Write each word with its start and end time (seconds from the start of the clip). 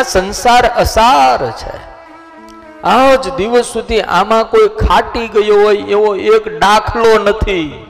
આ 0.00 0.02
સંસાર 0.02 0.66
અસાર 0.66 1.50
છે. 1.50 1.90
આજ 2.82 3.28
દિવસ 3.36 3.64
સુધી 3.64 4.00
આમાં 4.00 4.50
કોઈ 4.50 4.68
ખાટી 4.68 5.28
ગયો 5.28 5.60
હોય 5.60 5.76
એવો 5.76 6.16
એક 6.16 6.60
દાખલો 6.60 7.18
નથી. 7.18 7.86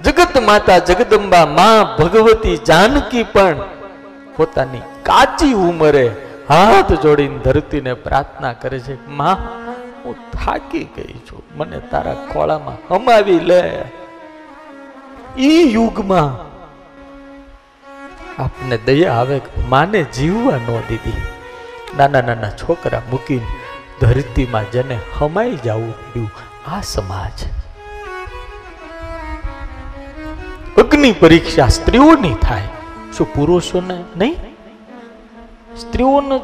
જગત 0.00 0.42
માતા 0.42 0.78
જગદંબા 0.78 1.46
માં 1.46 1.96
ભગવતી 1.96 2.56
જાનકી 2.56 3.22
પણ 3.22 3.56
પોતાની 4.36 4.78
કાચી 4.78 5.52
ઉંમરે 5.52 6.16
હાથ 6.48 6.92
જોડીને 6.92 7.38
ધરતીને 7.38 7.94
પ્રાર્થના 7.94 8.52
કરે 8.52 8.78
છે, 8.78 9.08
માં, 9.08 9.36
હું 10.04 10.16
થાકી 10.30 10.84
ગઈ 10.96 11.14
છું. 11.14 11.42
મને 11.56 11.78
તારા 11.78 12.14
ખોળામાં 12.14 12.94
હમાવી 12.94 13.38
લે. 13.38 13.84
ઈ 15.38 15.72
યુગમાં 15.72 16.47
આપને 18.38 18.78
દયા 18.78 19.12
આવે 19.12 19.40
માને 19.68 20.02
જીવવા 20.02 20.56
ન 20.56 20.80
દીધી. 20.88 21.12
નાના 21.96 22.20
નાના 22.20 22.50
છોકરા 22.50 23.02
મૂકીને 23.10 23.46
ધરતીમાં 24.00 24.70
જેને 24.70 24.98
હમાઈ 25.18 25.56
જવું 25.56 25.98
પડ્યું. 25.98 26.30
આ 26.70 26.80
સમાજ. 26.80 27.44
અગ્નિ 30.78 31.12
પરીક્ષા 31.12 31.66
સ્ત્રીઓની 31.66 32.34
થાય. 32.34 32.62
શું 33.16 33.34
પુરુષોને 33.34 34.04
નહીં? 34.16 34.36
સ્ત્રીઓને 35.76 36.40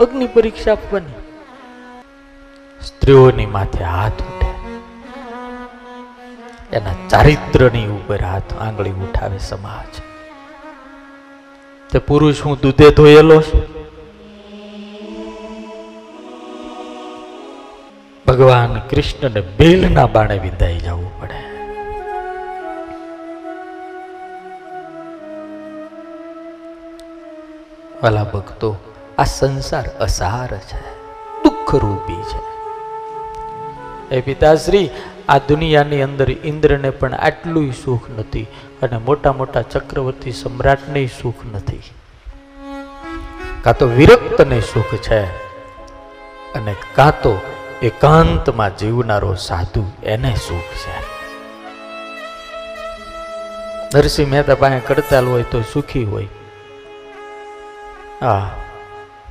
અગ્નિ 0.00 0.26
પરીક્ષા 0.26 0.72
આપવાની. 0.72 1.12
સ્ત્રીઓની 2.86 3.46
માથે 3.46 3.84
હાથ 3.84 4.12
ઉઠે. 4.12 4.48
એના 6.76 7.08
ચારિત્રની 7.08 7.86
ઉપર 7.86 8.22
હાથ 8.22 8.54
આંગળી 8.54 8.90
ઉઠાવે 8.90 9.38
સમાજ. 9.38 10.07
તે 11.92 11.98
પુરુષ 11.98 12.42
હું 12.42 12.58
દૂધે 12.62 12.90
ધોયેલો 12.90 13.42
છું. 13.42 13.62
ભગવાન 18.26 18.80
કૃષ્ણને 18.80 19.40
બેલના 19.40 20.06
બાણે 20.06 20.38
વિદાય 20.38 20.78
જવું 20.78 21.20
પડે. 21.20 21.48
વાલા 28.02 28.24
ભક્તો, 28.24 28.76
આ 29.18 29.24
સંસાર 29.24 29.88
અસાર 29.88 30.56
છે 30.56 30.80
દુઃખ 31.42 31.74
રૂપી 31.74 32.22
છે. 32.22 32.58
એ 34.14 34.20
પિતાશ્રી 34.20 34.90
આ 35.28 35.38
દુનિયાની 35.38 36.02
અંદર 36.02 36.30
ઇન્દ્રને 36.30 36.90
પણ 36.90 37.14
આટલું 37.14 37.72
સુખ 37.72 38.10
નથી 38.18 38.46
અને 38.82 38.98
મોટા 38.98 39.32
મોટા 39.32 39.62
ચક્રવર્તી 39.62 40.32
સમ્રાટને 40.32 41.06
સુખ 41.22 41.34
નથી. 41.54 41.80
કાં 43.62 43.78
તો 43.78 43.86
વિરક્તને 43.86 44.60
સુખ 44.60 44.94
છે 44.96 45.24
અને 46.54 46.74
કાં 46.94 47.22
તો 47.22 47.40
એકાંતમાં 47.82 48.76
જીવનારો 48.76 49.34
સાધુ 49.34 49.84
એને 50.02 50.34
સુખ 50.34 50.70
છે. 50.82 50.96
નરસિંહ 53.94 54.30
મહેતા 54.30 54.54
પાસે 54.54 54.80
કડતાલ 54.80 55.26
હોય 55.26 55.42
તો 55.42 55.60
સુખી 55.72 56.04
હોય. 56.04 56.28
હા 58.20 58.50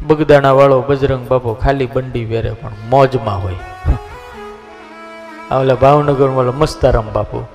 બગદાણા 0.08 0.52
વાળો 0.52 0.82
બજરંગ 0.82 1.28
બાપો 1.28 1.54
ખાલી 1.54 1.86
બંડી 1.86 2.26
વેરે 2.26 2.54
પણ 2.54 2.72
મોજમાં 2.90 3.44
હોય. 3.44 3.56
ઓલા 5.52 5.76
ભાવનગર 5.76 6.28
વાળો 6.28 6.52
મસ્તારામ 6.52 7.14
બાપુ. 7.14 7.46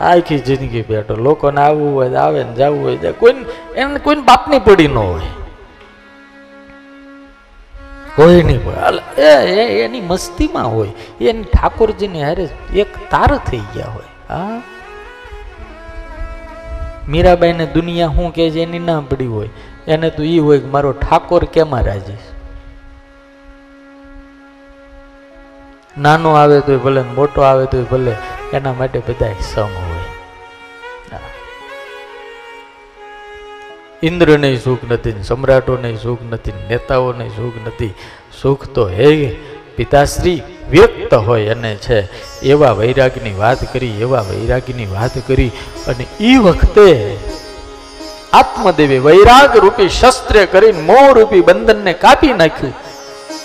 આખી 0.00 0.38
જિંદગી 0.38 0.82
બેઠો. 0.82 1.14
લોકોને 1.14 1.60
આવવું 1.60 1.94
હોય 1.94 2.14
આવે 2.14 2.44
ને 2.44 2.54
જવું 2.54 2.84
હોય 2.84 3.12
કોઈ 3.12 3.34
એને 3.76 3.98
કોઈને 3.98 4.22
બાપની 4.22 4.58
પડી 4.58 4.88
ન 4.88 4.94
હોય. 4.94 5.20
કોઈ 8.16 8.42
નહીં 8.42 8.60
એ 9.16 9.82
એની 9.84 10.00
મસ્તીમાં 10.00 10.74
હોય. 10.74 10.88
એની 11.20 11.42
ઠાકોરજીની 11.42 12.22
હારે 12.22 12.48
એક 12.74 13.10
તાર 13.10 13.36
થઈ 13.36 13.60
ગયા 13.74 13.86
હોય. 13.86 14.04
હા? 14.28 14.62
મીરાબાઈને 17.08 17.66
દુનિયા 17.66 18.06
શું 18.06 18.34
કહે 18.34 18.50
છે? 18.50 18.60
એની 18.60 18.78
ના 18.78 19.00
પડી 19.00 19.26
હોય. 19.26 19.48
એને 19.86 20.10
તો 20.10 20.22
એ 20.22 20.38
હોય 20.38 20.58
કે 20.58 20.66
મારો 20.66 20.92
ઠાકોર 20.92 21.44
કેમાં 21.44 21.84
રાજી 21.84 22.12
છે? 22.12 22.32
નાનો 25.98 26.34
આવે 26.34 26.60
તો 26.60 26.78
ભલે, 26.78 27.00
મોટો 27.00 27.40
આવે 27.40 27.66
તો 27.66 27.82
ભલે, 27.82 28.12
એના 28.52 28.72
માટે 28.72 28.98
બધા 28.98 29.32
સમ 29.54 29.60
હોય. 29.60 30.02
ઇન્દ્રને 34.02 34.56
સુખ 34.56 34.78
નથી, 34.90 35.22
સમ્રાટોને 35.22 35.96
સુખ 35.96 36.18
નથી, 36.30 36.52
નેતાઓને 36.68 37.28
સુખ 37.28 37.66
નથી. 37.66 37.94
સુખ 38.42 38.66
તો 38.66 38.88
હે, 38.88 39.36
પિતાશ્રી 39.76 40.42
વ્યક્ત 40.70 41.14
હોય 41.14 41.48
અને 41.48 41.74
છે. 41.74 42.08
એવા 42.42 42.72
વૈરાગની 42.72 43.34
વાત 43.34 43.72
કરી, 43.72 44.00
એવા 44.00 44.20
વૈરાગની 44.20 44.86
વાત 44.86 45.26
કરી 45.26 45.50
અને 45.86 46.06
એ 46.20 46.36
વખતે 46.36 47.18
આત્મદેવે 48.32 48.98
વૈરાગ 48.98 49.56
રૂપી 49.56 49.88
શસ્ત્ર 49.88 50.46
કરીને 50.46 50.80
મોહ 50.80 51.12
રૂપી 51.12 51.40
બંધનને 51.40 51.92
કાપી 51.92 52.32
નાખ્યું 52.32 52.74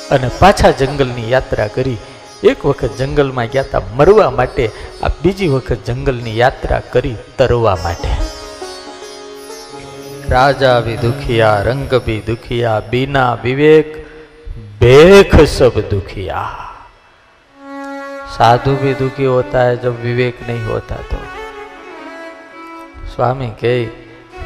અને 0.10 0.30
પાછા 0.40 0.72
જંગલની 0.72 1.32
યાત્રા 1.32 1.68
કરી. 1.68 1.98
એક 2.51 2.61
વખત 2.69 2.93
જંગલમાં 2.99 3.51
ગયા 3.53 3.67
હતા 3.67 3.83
મરવા 3.97 4.31
માટે 4.33 4.67
આ 5.03 5.13
બીજી 5.23 5.51
વખત 5.51 5.81
જંગલની 5.89 6.37
યાત્રા 6.39 6.81
કરી 6.93 7.17
તરવા 7.39 7.77
માટે 7.85 8.13
રાજા 10.33 10.75
भी 10.81 10.95
दुखिया 10.99 11.49
रंग 11.63 11.91
भी 12.05 12.17
दुखिया 12.27 12.75
बिना 12.91 13.25
विवेक 13.43 13.89
बेख 14.81 15.35
सब 15.55 15.75
दुखिया 15.91 16.45
साधु 18.35 18.77
भी 18.77 18.95
दुखी 18.97 19.27
होता 19.27 19.63
है 19.63 19.75
जब 19.79 20.01
विवेक 20.03 20.47
नहीं 20.49 20.65
होता 20.67 21.03
तो 21.11 21.21
स्वामी 23.13 23.51
के 23.59 23.75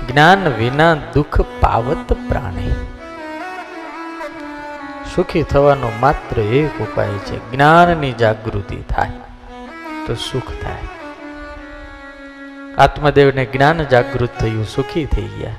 જ્ઞાન 0.08 0.42
વિના 0.52 0.88
દુઃખ 1.14 1.38
પાવત 1.60 2.12
પ્રાણી 2.28 2.74
સુખી 5.15 5.43
થવાનો 5.43 5.91
માત્ર 5.99 6.39
એક 6.39 6.81
ઉપાય 6.81 7.07
છે, 7.07 7.51
જ્ઞાનની 7.51 8.11
જાગૃતિ 8.11 8.75
થાય 8.89 9.11
તો 10.07 10.15
સુખ 10.15 10.51
થાય. 10.63 10.87
આત્મદેવને 12.77 13.45
જ્ઞાન 13.45 13.83
જાગૃત 13.83 14.29
થયું, 14.39 14.65
સુખી 14.65 15.05
થઈ 15.05 15.27
ગયા. 15.27 15.55